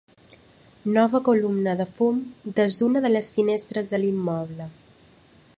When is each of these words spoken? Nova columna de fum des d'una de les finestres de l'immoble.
Nova 0.95 1.19
columna 1.27 1.75
de 1.83 1.87
fum 1.99 2.17
des 2.61 2.79
d'una 2.81 3.05
de 3.07 3.15
les 3.15 3.33
finestres 3.39 3.93
de 3.93 4.01
l'immoble. 4.03 4.71